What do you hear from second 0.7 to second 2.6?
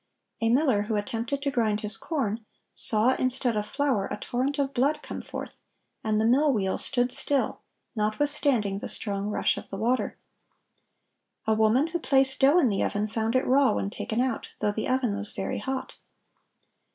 who attempted to grind his corn,